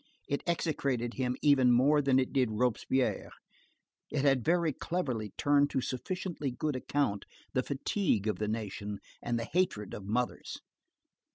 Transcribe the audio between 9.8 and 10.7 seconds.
of mothers.